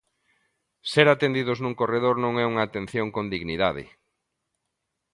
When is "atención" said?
2.65-3.07